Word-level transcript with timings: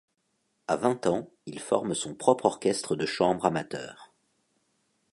À 0.67 0.77
vingt 0.77 1.05
ans, 1.05 1.29
il 1.45 1.59
forme 1.59 1.93
son 1.93 2.15
propre 2.15 2.45
orchestre 2.45 2.95
de 2.95 3.05
chambre 3.05 3.45
amateur. 3.45 4.11